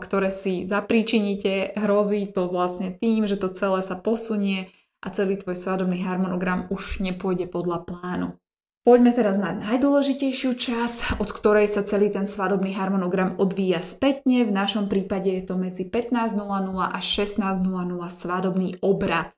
ktoré 0.01 0.33
si 0.33 0.65
zapríčinite, 0.65 1.77
hrozí 1.77 2.25
to 2.31 2.49
vlastne 2.49 2.97
tým, 2.97 3.29
že 3.29 3.37
to 3.37 3.53
celé 3.53 3.85
sa 3.85 3.93
posunie 3.93 4.73
a 5.05 5.13
celý 5.13 5.37
tvoj 5.37 5.53
svadobný 5.53 6.01
harmonogram 6.01 6.65
už 6.73 7.05
nepôjde 7.05 7.45
podľa 7.45 7.85
plánu. 7.85 8.39
Poďme 8.85 9.17
teraz 9.17 9.41
na 9.41 9.49
najdôležitejšiu 9.49 10.51
časť, 10.53 11.17
od 11.17 11.29
ktorej 11.33 11.65
sa 11.65 11.81
celý 11.81 12.13
ten 12.13 12.29
svadobný 12.29 12.77
harmonogram 12.77 13.33
odvíja 13.41 13.81
spätne. 13.81 14.45
V 14.45 14.53
našom 14.53 14.85
prípade 14.87 15.29
je 15.33 15.41
to 15.41 15.57
medzi 15.57 15.89
15.00 15.89 16.37
a 16.85 16.99
16.00 17.01 17.65
svadobný 18.13 18.77
obrad. 18.85 19.33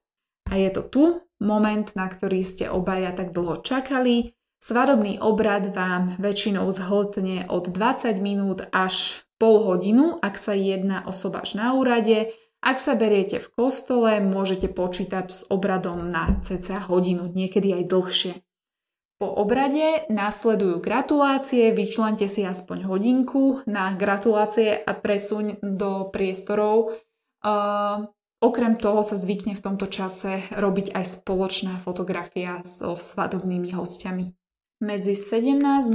A 0.51 0.59
je 0.59 0.69
to 0.71 0.83
tu 0.83 1.03
moment, 1.41 1.85
na 1.93 2.07
ktorý 2.09 2.41
ste 2.41 2.69
obaja 2.69 3.13
tak 3.13 3.33
dlho 3.33 3.61
čakali. 3.61 4.37
Svadobný 4.57 5.21
obrad 5.21 5.69
vám 5.69 6.17
väčšinou 6.17 6.65
zhltne 6.73 7.45
od 7.45 7.69
20 7.69 8.17
minút 8.17 8.65
až 8.73 9.21
pol 9.37 9.61
hodinu, 9.61 10.17
ak 10.17 10.33
sa 10.33 10.57
jedná 10.57 11.05
o 11.05 11.13
sobáš 11.13 11.53
na 11.53 11.77
úrade. 11.77 12.33
Ak 12.57 12.81
sa 12.81 12.97
beriete 12.97 13.37
v 13.37 13.47
kostole, 13.53 14.17
môžete 14.17 14.65
počítať 14.65 15.25
s 15.29 15.45
obradom 15.45 16.09
na 16.09 16.41
cca 16.41 16.89
hodinu, 16.89 17.29
niekedy 17.29 17.69
aj 17.77 17.83
dlhšie. 17.85 18.33
Po 19.17 19.29
obrade 19.33 20.05
následujú 20.09 20.81
gratulácie, 20.81 21.73
vyčlente 21.73 22.29
si 22.29 22.45
aspoň 22.45 22.85
hodinku 22.85 23.65
na 23.65 23.93
gratulácie 23.93 24.77
a 24.77 24.93
presuň 24.93 25.61
do 25.61 26.09
priestorov. 26.13 26.97
Uh, 27.41 28.09
okrem 28.41 28.77
toho 28.77 29.01
sa 29.01 29.17
zvykne 29.17 29.57
v 29.57 29.63
tomto 29.63 29.89
čase 29.89 30.41
robiť 30.53 30.93
aj 30.93 31.21
spoločná 31.21 31.77
fotografia 31.81 32.61
so 32.61 32.93
svadobnými 32.97 33.73
hostiami. 33.73 34.33
Medzi 34.77 35.17
17.00 35.17 35.89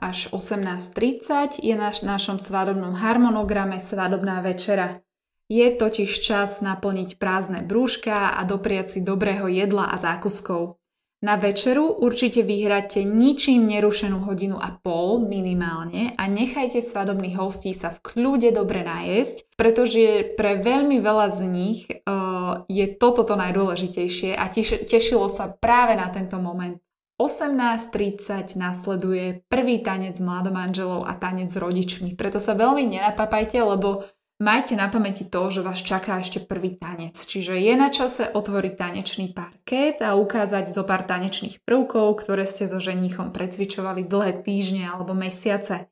až 0.00 0.18
18.30 0.32 1.60
je 1.60 1.74
na 1.76 1.92
našom 1.92 2.40
svadobnom 2.40 2.96
harmonograme 2.96 3.76
svadobná 3.76 4.40
večera. 4.40 5.04
Je 5.52 5.68
totiž 5.68 6.10
čas 6.24 6.64
naplniť 6.64 7.20
prázdne 7.20 7.60
brúška 7.60 8.32
a 8.32 8.40
dopriať 8.48 8.96
si 8.96 9.00
dobrého 9.04 9.46
jedla 9.52 9.92
a 9.92 10.00
zákuskov. 10.00 10.80
Na 11.26 11.34
večeru 11.34 11.90
určite 11.90 12.46
vyhráte 12.46 13.02
ničím 13.02 13.66
nerušenú 13.66 14.22
hodinu 14.30 14.62
a 14.62 14.78
pol 14.78 15.26
minimálne 15.26 16.14
a 16.14 16.30
nechajte 16.30 16.78
svadobných 16.78 17.34
hostí 17.34 17.74
sa 17.74 17.90
v 17.90 17.98
kľude 17.98 18.54
dobre 18.54 18.86
najesť, 18.86 19.58
pretože 19.58 20.38
pre 20.38 20.62
veľmi 20.62 21.02
veľa 21.02 21.26
z 21.34 21.40
nich 21.50 21.90
uh, 21.90 22.62
je 22.70 22.86
toto 22.94 23.26
to 23.26 23.34
najdôležitejšie 23.34 24.38
a 24.38 24.46
teš- 24.46 24.86
tešilo 24.86 25.26
sa 25.26 25.50
práve 25.50 25.98
na 25.98 26.06
tento 26.14 26.38
moment. 26.38 26.78
18.30 27.18 28.60
nasleduje 28.60 29.42
prvý 29.50 29.82
tanec 29.82 30.20
mladomanželov 30.22 31.08
a 31.08 31.16
tanec 31.16 31.50
s 31.50 31.56
rodičmi. 31.56 32.12
Preto 32.14 32.38
sa 32.38 32.52
veľmi 32.52 32.86
nenapapajte, 32.86 33.56
lebo 33.56 34.06
Majte 34.36 34.76
na 34.76 34.92
pamäti 34.92 35.24
to, 35.24 35.48
že 35.48 35.64
vás 35.64 35.80
čaká 35.80 36.20
ešte 36.20 36.44
prvý 36.44 36.76
tanec, 36.76 37.16
čiže 37.16 37.56
je 37.56 37.72
na 37.72 37.88
čase 37.88 38.28
otvoriť 38.28 38.76
tanečný 38.76 39.32
parket 39.32 40.04
a 40.04 40.12
ukázať 40.12 40.68
zo 40.68 40.84
pár 40.84 41.08
tanečných 41.08 41.64
prvkov, 41.64 42.20
ktoré 42.20 42.44
ste 42.44 42.68
so 42.68 42.76
ženichom 42.76 43.32
precvičovali 43.32 44.04
dlhé 44.04 44.44
týždne 44.44 44.92
alebo 44.92 45.16
mesiace. 45.16 45.88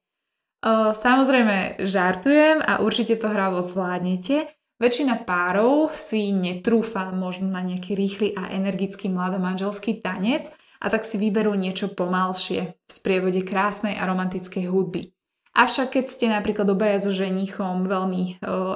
Samozrejme 0.92 1.80
žartujem 1.88 2.60
a 2.60 2.84
určite 2.84 3.16
to 3.16 3.32
hravo 3.32 3.64
zvládnete. 3.64 4.52
Väčšina 4.76 5.24
párov 5.24 5.88
si 5.96 6.28
netrúfa 6.28 7.16
možno 7.16 7.48
na 7.48 7.64
nejaký 7.64 7.96
rýchly 7.96 8.36
a 8.36 8.52
energický 8.52 9.08
mladomanželský 9.08 10.04
tanec 10.04 10.52
a 10.84 10.92
tak 10.92 11.08
si 11.08 11.16
vyberú 11.16 11.56
niečo 11.56 11.88
pomalšie 11.88 12.76
v 12.76 12.90
sprievode 12.92 13.40
krásnej 13.40 13.96
a 13.96 14.04
romantickej 14.04 14.68
hudby. 14.68 15.13
Avšak 15.54 15.94
keď 15.94 16.04
ste 16.10 16.26
napríklad 16.26 16.66
obaja 16.66 16.98
so 16.98 17.14
ženichom 17.14 17.86
veľmi 17.86 18.22
e, 18.26 18.32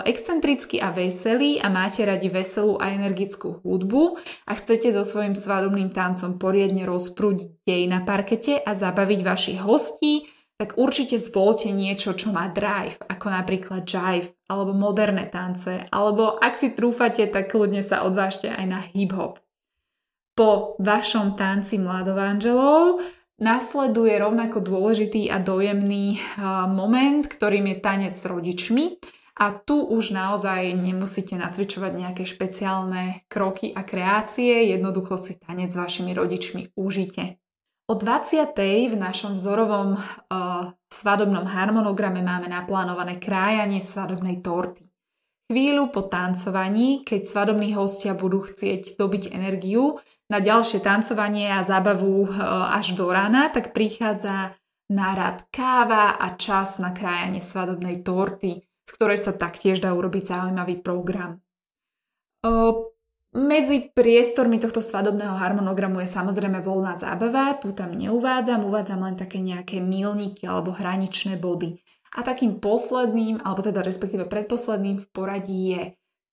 excentrickí 0.06 0.78
a 0.78 0.94
veselí 0.94 1.58
a 1.58 1.66
máte 1.66 2.06
radi 2.06 2.30
veselú 2.30 2.78
a 2.78 2.94
energickú 2.94 3.66
hudbu 3.66 4.14
a 4.46 4.52
chcete 4.54 4.94
so 4.94 5.02
svojím 5.02 5.34
svadobným 5.34 5.90
tancom 5.90 6.38
poriadne 6.38 6.86
rozprúdiť 6.86 7.66
dej 7.66 7.82
na 7.90 8.06
parkete 8.06 8.62
a 8.62 8.78
zabaviť 8.78 9.20
vašich 9.26 9.58
hostí, 9.58 10.30
tak 10.54 10.78
určite 10.78 11.18
zvolte 11.18 11.74
niečo, 11.74 12.14
čo 12.14 12.30
má 12.30 12.46
drive, 12.46 13.02
ako 13.10 13.26
napríklad 13.26 13.82
jive, 13.82 14.38
alebo 14.46 14.70
moderné 14.70 15.26
tance, 15.26 15.82
alebo 15.90 16.38
ak 16.38 16.54
si 16.54 16.78
trúfate, 16.78 17.26
tak 17.26 17.50
kľudne 17.50 17.82
sa 17.82 18.06
odvážte 18.06 18.50
aj 18.54 18.66
na 18.70 18.82
hip-hop. 18.94 19.42
Po 20.38 20.78
vašom 20.78 21.34
tanci 21.34 21.82
mladovánželov 21.82 23.02
Nasleduje 23.38 24.18
rovnako 24.18 24.58
dôležitý 24.58 25.30
a 25.30 25.38
dojemný 25.38 26.18
moment, 26.74 27.22
ktorým 27.22 27.70
je 27.70 27.76
tanec 27.78 28.14
s 28.18 28.26
rodičmi. 28.26 28.98
A 29.38 29.54
tu 29.54 29.78
už 29.78 30.10
naozaj 30.10 30.74
nemusíte 30.74 31.38
nacvičovať 31.38 31.92
nejaké 31.94 32.26
špeciálne 32.26 33.22
kroky 33.30 33.70
a 33.70 33.86
kreácie, 33.86 34.66
jednoducho 34.74 35.14
si 35.14 35.38
tanec 35.38 35.70
s 35.70 35.78
vašimi 35.78 36.10
rodičmi 36.10 36.74
užite. 36.74 37.38
O 37.86 37.94
20. 37.94 38.58
v 38.90 38.96
našom 38.98 39.38
vzorovom 39.38 39.94
uh, 39.94 40.74
svadobnom 40.90 41.46
harmonograme 41.46 42.20
máme 42.20 42.50
naplánované 42.50 43.22
krájanie 43.22 43.78
svadobnej 43.78 44.42
torty. 44.42 44.90
Chvíľu 45.48 45.88
po 45.94 46.04
tancovaní, 46.04 47.06
keď 47.06 47.24
svadobní 47.24 47.72
hostia 47.72 48.12
budú 48.12 48.44
chcieť 48.44 48.98
dobiť 49.00 49.32
energiu, 49.32 50.02
na 50.28 50.38
ďalšie 50.44 50.84
tancovanie 50.84 51.48
a 51.48 51.64
zábavu 51.64 52.28
e, 52.28 52.30
až 52.72 52.92
do 52.92 53.08
rána, 53.08 53.48
tak 53.48 53.72
prichádza 53.72 54.52
na 54.88 55.08
rad 55.16 55.48
káva 55.48 56.16
a 56.16 56.36
čas 56.36 56.80
na 56.80 56.92
krájanie 56.92 57.40
svadobnej 57.40 58.04
torty, 58.04 58.64
z 58.64 58.90
ktorej 58.92 59.20
sa 59.20 59.32
taktiež 59.32 59.80
dá 59.80 59.92
urobiť 59.96 60.24
zaujímavý 60.28 60.84
program. 60.84 61.40
E, 62.44 62.48
medzi 63.36 63.92
priestormi 63.92 64.56
tohto 64.56 64.80
svadobného 64.80 65.36
harmonogramu 65.36 66.00
je 66.00 66.08
samozrejme 66.08 66.64
voľná 66.64 66.96
zábava, 66.96 67.56
tu 67.60 67.76
tam 67.76 67.92
neuvádzam, 67.92 68.64
uvádzam 68.64 69.04
len 69.04 69.16
také 69.16 69.40
nejaké 69.40 69.80
milníky 69.84 70.44
alebo 70.48 70.72
hraničné 70.72 71.36
body. 71.36 71.80
A 72.16 72.24
takým 72.24 72.56
posledným, 72.56 73.44
alebo 73.44 73.60
teda 73.60 73.84
respektíve 73.84 74.24
predposledným 74.24 74.96
v 74.96 75.06
poradí 75.12 75.60
je 75.76 75.82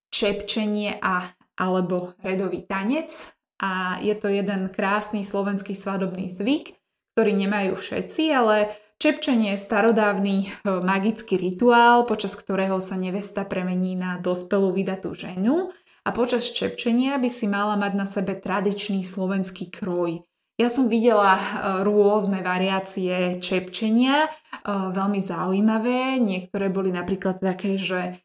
čepčenie 0.08 0.96
a 1.00 1.20
alebo 1.56 2.12
redový 2.20 2.68
tanec, 2.68 3.35
a 3.60 3.96
je 4.04 4.12
to 4.16 4.28
jeden 4.28 4.68
krásny 4.68 5.24
slovenský 5.24 5.72
svadobný 5.72 6.28
zvyk, 6.28 6.76
ktorý 7.16 7.32
nemajú 7.32 7.80
všetci, 7.80 8.22
ale 8.32 8.76
čepčenie 9.00 9.56
je 9.56 9.64
starodávny 9.64 10.36
e, 10.44 10.46
magický 10.84 11.40
rituál, 11.40 12.04
počas 12.04 12.36
ktorého 12.36 12.76
sa 12.84 13.00
nevesta 13.00 13.48
premení 13.48 13.96
na 13.96 14.20
dospelú 14.20 14.76
vydatú 14.76 15.16
ženu 15.16 15.72
a 16.04 16.12
počas 16.12 16.52
čepčenia 16.52 17.16
by 17.16 17.28
si 17.32 17.48
mala 17.48 17.80
mať 17.80 17.92
na 17.96 18.04
sebe 18.04 18.36
tradičný 18.36 19.00
slovenský 19.00 19.72
kroj. 19.72 20.20
Ja 20.56 20.72
som 20.72 20.88
videla 20.88 21.36
e, 21.36 21.42
rôzne 21.84 22.40
variácie 22.40 23.40
čepčenia, 23.40 24.28
e, 24.28 24.30
veľmi 24.68 25.20
zaujímavé. 25.20 26.20
Niektoré 26.20 26.68
boli 26.68 26.92
napríklad 26.92 27.40
také, 27.40 27.80
že 27.80 28.20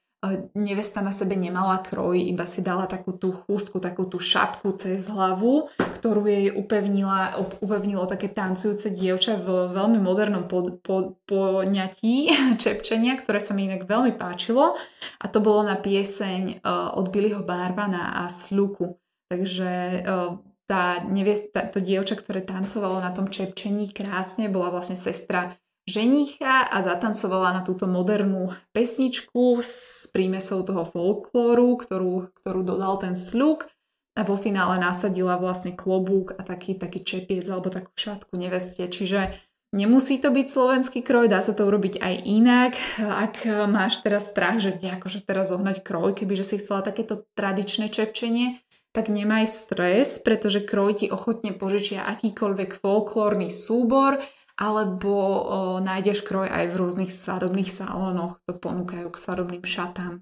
nevesta 0.54 1.02
na 1.02 1.10
sebe 1.10 1.34
nemala 1.34 1.82
kroj, 1.82 2.14
iba 2.14 2.46
si 2.46 2.62
dala 2.62 2.86
takú 2.86 3.18
tú 3.18 3.34
chustku, 3.34 3.82
takú 3.82 4.06
tú 4.06 4.22
šapku 4.22 4.78
cez 4.78 5.10
hlavu, 5.10 5.74
ktorú 5.98 6.30
jej 6.30 6.54
upevnila, 6.54 7.42
upevnilo 7.58 8.06
také 8.06 8.30
tancujúce 8.30 8.94
dievča 8.94 9.42
v 9.42 9.74
veľmi 9.74 9.98
modernom 9.98 10.46
po, 10.46 10.78
po, 10.78 11.18
poňatí 11.26 12.30
čepčenia, 12.62 13.18
ktoré 13.18 13.42
sa 13.42 13.58
mi 13.58 13.66
inak 13.66 13.90
veľmi 13.90 14.14
páčilo 14.14 14.78
a 15.18 15.26
to 15.26 15.42
bolo 15.42 15.66
na 15.66 15.74
pieseň 15.74 16.62
uh, 16.62 16.94
od 16.94 17.10
Billyho 17.10 17.42
Barbana 17.42 18.22
a 18.22 18.30
Sluku. 18.30 19.02
Takže 19.26 20.06
uh, 20.06 20.38
tá 20.70 21.02
nevesta, 21.02 21.66
to 21.66 21.82
dievča, 21.82 22.14
ktoré 22.14 22.46
tancovalo 22.46 23.02
na 23.02 23.10
tom 23.10 23.26
čepčení 23.26 23.90
krásne, 23.90 24.54
bola 24.54 24.70
vlastne 24.70 25.02
sestra 25.02 25.58
ženicha 25.92 26.64
a 26.64 26.78
zatancovala 26.80 27.60
na 27.60 27.62
túto 27.68 27.84
modernú 27.92 28.56
pesničku 28.72 29.60
s 29.60 30.08
prímesou 30.16 30.64
toho 30.64 30.88
folklóru, 30.88 31.76
ktorú, 31.76 32.32
ktorú 32.40 32.60
dodal 32.64 32.96
ten 33.04 33.12
sluk 33.12 33.68
a 34.16 34.24
vo 34.24 34.40
finále 34.40 34.80
nasadila 34.80 35.36
vlastne 35.36 35.76
klobúk 35.76 36.36
a 36.40 36.48
taký, 36.48 36.80
taký 36.80 37.04
čepiec 37.04 37.44
alebo 37.52 37.68
takú 37.68 37.92
šatku 37.96 38.40
neveste. 38.40 38.88
Čiže 38.88 39.36
nemusí 39.72 40.20
to 40.20 40.32
byť 40.32 40.48
slovenský 40.48 41.00
kroj, 41.04 41.32
dá 41.32 41.40
sa 41.44 41.56
to 41.56 41.68
urobiť 41.68 42.00
aj 42.00 42.16
inak. 42.28 42.74
Ak 43.00 43.44
máš 43.68 44.04
teraz 44.04 44.32
strach, 44.32 44.60
že 44.60 44.76
akože 44.76 45.24
teraz 45.24 45.52
zohnať 45.52 45.84
kroj, 45.84 46.16
kebyže 46.16 46.44
si 46.44 46.56
chcela 46.60 46.84
takéto 46.84 47.24
tradičné 47.36 47.88
čepčenie, 47.88 48.60
tak 48.92 49.08
nemaj 49.08 49.48
stres, 49.48 50.20
pretože 50.20 50.68
kroj 50.68 51.00
ti 51.00 51.08
ochotne 51.08 51.56
požičia 51.56 52.04
akýkoľvek 52.04 52.84
folklórny 52.84 53.48
súbor 53.48 54.20
alebo 54.62 55.10
o, 55.10 55.42
nájdeš 55.82 56.22
kroj 56.22 56.46
aj 56.46 56.70
v 56.70 56.78
rúznych 56.78 57.10
svadobných 57.10 57.74
salónoch, 57.74 58.38
to 58.46 58.54
ponúkajú 58.54 59.10
k 59.10 59.18
svadobným 59.18 59.66
šatám. 59.66 60.22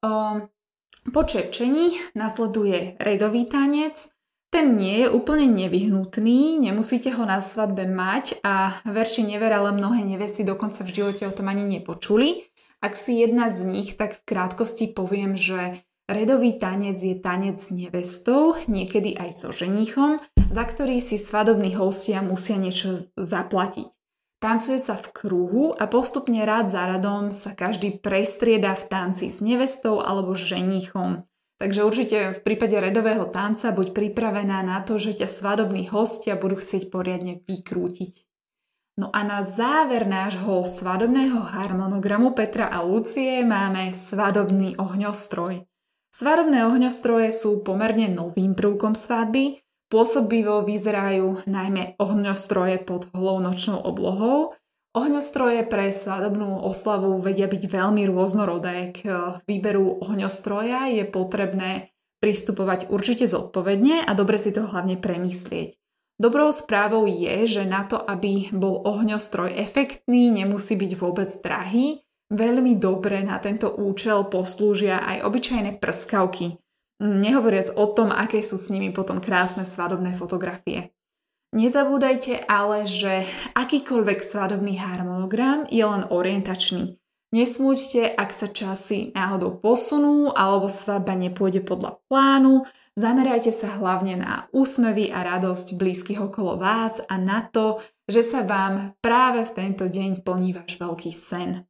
O, 0.00 0.10
Po 1.12 1.24
čepčení 1.24 1.96
nasleduje 2.12 3.00
redový 3.00 3.48
tanec. 3.48 4.08
Ten 4.50 4.76
nie 4.76 5.06
je 5.06 5.08
úplne 5.08 5.46
nevyhnutný, 5.46 6.58
nemusíte 6.58 7.14
ho 7.14 7.22
na 7.22 7.38
svadbe 7.38 7.86
mať 7.86 8.42
a 8.42 8.82
verči 8.82 9.22
never, 9.22 9.48
ale 9.48 9.72
mnohé 9.72 10.02
nevesty 10.02 10.42
dokonca 10.42 10.82
v 10.82 10.90
živote 10.90 11.22
o 11.24 11.32
tom 11.32 11.46
ani 11.48 11.64
nepočuli. 11.78 12.50
Ak 12.82 12.96
si 12.96 13.20
jedna 13.20 13.46
z 13.52 13.64
nich, 13.68 13.94
tak 13.94 14.18
v 14.18 14.26
krátkosti 14.26 14.90
poviem, 14.90 15.38
že 15.38 15.84
redový 16.10 16.58
tanec 16.58 16.98
je 16.98 17.14
tanec 17.14 17.62
s 17.62 17.70
nevestou, 17.70 18.58
niekedy 18.66 19.14
aj 19.14 19.30
so 19.46 19.48
ženichom, 19.54 20.18
za 20.50 20.66
ktorý 20.66 20.98
si 20.98 21.14
svadobní 21.14 21.78
hostia 21.78 22.20
musia 22.20 22.58
niečo 22.58 22.98
zaplatiť. 23.14 23.86
Tancuje 24.40 24.80
sa 24.80 24.96
v 24.96 25.12
kruhu 25.12 25.76
a 25.76 25.84
postupne 25.84 26.42
rád 26.48 26.72
za 26.72 26.88
radom 26.88 27.28
sa 27.28 27.52
každý 27.52 28.00
prestrieda 28.00 28.72
v 28.72 28.88
tanci 28.88 29.28
s 29.28 29.44
nevestou 29.44 30.00
alebo 30.00 30.32
ženichom. 30.32 31.28
Takže 31.60 31.84
určite 31.84 32.18
v 32.34 32.40
prípade 32.40 32.72
redového 32.72 33.28
tanca 33.28 33.68
buď 33.68 33.92
pripravená 33.92 34.64
na 34.64 34.80
to, 34.80 34.96
že 34.96 35.20
ťa 35.20 35.28
svadobní 35.28 35.92
hostia 35.92 36.40
budú 36.40 36.56
chcieť 36.56 36.88
poriadne 36.88 37.44
vykrútiť. 37.44 38.24
No 38.96 39.12
a 39.12 39.20
na 39.28 39.44
záver 39.44 40.08
nášho 40.08 40.64
svadobného 40.64 41.36
harmonogramu 41.36 42.32
Petra 42.32 42.72
a 42.72 42.80
Lucie 42.80 43.44
máme 43.44 43.92
svadobný 43.92 44.80
ohňostroj. 44.80 45.69
Svadobné 46.10 46.66
ohňostroje 46.66 47.30
sú 47.30 47.62
pomerne 47.62 48.10
novým 48.10 48.58
prvkom 48.58 48.98
svadby, 48.98 49.62
Pôsobivo 49.90 50.62
vyzerajú 50.62 51.50
najmä 51.50 51.98
ohňostroje 51.98 52.78
pod 52.86 53.10
holou 53.10 53.42
nočnou 53.42 53.82
oblohou. 53.82 54.54
Ohňostroje 54.94 55.66
pre 55.66 55.90
svadobnú 55.90 56.62
oslavu 56.62 57.18
vedia 57.18 57.50
byť 57.50 57.66
veľmi 57.66 58.06
rôznorodé. 58.06 58.94
K 58.94 59.02
výberu 59.50 59.98
ohňostroja 59.98 60.94
je 60.94 61.02
potrebné 61.10 61.90
pristupovať 62.22 62.86
určite 62.86 63.26
zodpovedne 63.26 64.06
a 64.06 64.14
dobre 64.14 64.38
si 64.38 64.54
to 64.54 64.62
hlavne 64.62 64.94
premyslieť. 64.94 65.74
Dobrou 66.22 66.54
správou 66.54 67.02
je, 67.10 67.50
že 67.50 67.66
na 67.66 67.82
to, 67.82 67.98
aby 67.98 68.54
bol 68.54 68.86
ohňostroj 68.86 69.58
efektný, 69.58 70.30
nemusí 70.30 70.78
byť 70.78 70.92
vôbec 70.94 71.26
drahý. 71.42 72.06
Veľmi 72.30 72.78
dobre 72.78 73.26
na 73.26 73.42
tento 73.42 73.74
účel 73.74 74.30
poslúžia 74.30 75.02
aj 75.02 75.26
obyčajné 75.26 75.82
prskavky. 75.82 76.62
Nehovoriac 77.02 77.74
o 77.74 77.90
tom, 77.90 78.14
aké 78.14 78.38
sú 78.38 78.54
s 78.54 78.70
nimi 78.70 78.94
potom 78.94 79.18
krásne 79.18 79.66
svadobné 79.66 80.14
fotografie. 80.14 80.94
Nezabúdajte 81.50 82.46
ale, 82.46 82.86
že 82.86 83.26
akýkoľvek 83.58 84.22
svadobný 84.22 84.78
harmonogram 84.78 85.66
je 85.66 85.82
len 85.82 86.06
orientačný. 86.06 86.94
Nesmúďte, 87.34 88.06
ak 88.14 88.30
sa 88.30 88.46
časy 88.46 89.10
náhodou 89.14 89.58
posunú 89.58 90.30
alebo 90.30 90.70
svadba 90.70 91.18
nepôjde 91.18 91.66
podľa 91.66 91.98
plánu, 92.06 92.66
zamerajte 92.94 93.50
sa 93.50 93.74
hlavne 93.82 94.18
na 94.18 94.46
úsmevy 94.54 95.10
a 95.10 95.26
radosť 95.26 95.74
blízkych 95.74 96.22
okolo 96.22 96.58
vás 96.58 97.02
a 97.02 97.18
na 97.18 97.42
to, 97.42 97.82
že 98.06 98.22
sa 98.22 98.46
vám 98.46 98.94
práve 99.02 99.42
v 99.46 99.54
tento 99.54 99.90
deň 99.90 100.22
plní 100.22 100.54
váš 100.54 100.78
veľký 100.78 101.10
sen. 101.10 101.66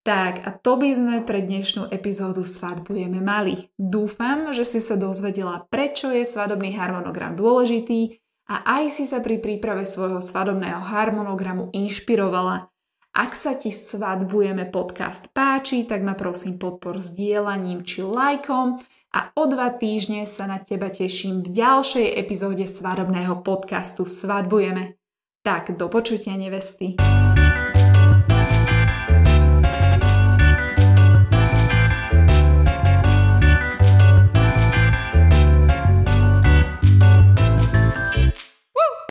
Tak 0.00 0.48
a 0.48 0.50
to 0.56 0.80
by 0.80 0.96
sme 0.96 1.16
pre 1.28 1.44
dnešnú 1.44 1.92
epizódu 1.92 2.40
Svadbujeme 2.40 3.20
mali. 3.20 3.68
Dúfam, 3.76 4.48
že 4.56 4.64
si 4.64 4.80
sa 4.80 4.96
dozvedela, 4.96 5.68
prečo 5.68 6.08
je 6.08 6.24
svadobný 6.24 6.72
harmonogram 6.72 7.36
dôležitý 7.36 8.16
a 8.48 8.80
aj 8.80 8.84
si 8.96 9.04
sa 9.04 9.20
pri 9.20 9.44
príprave 9.44 9.84
svojho 9.84 10.24
svadobného 10.24 10.80
harmonogramu 10.80 11.68
inšpirovala. 11.76 12.72
Ak 13.12 13.36
sa 13.36 13.52
ti 13.52 13.68
Svadbujeme 13.68 14.72
podcast 14.72 15.28
páči, 15.36 15.84
tak 15.84 16.00
ma 16.00 16.16
prosím 16.16 16.56
podpor 16.56 16.96
sdielaním 16.96 17.84
či 17.84 18.00
lajkom 18.00 18.80
a 19.12 19.20
o 19.36 19.44
dva 19.50 19.68
týždne 19.74 20.24
sa 20.24 20.48
na 20.48 20.62
teba 20.62 20.88
teším 20.88 21.44
v 21.44 21.52
ďalšej 21.52 22.06
epizóde 22.16 22.64
svadobného 22.64 23.44
podcastu 23.44 24.08
Svadbujeme. 24.08 24.96
Tak 25.44 25.76
do 25.76 25.92
počutia 25.92 26.38
nevesty. 26.40 26.96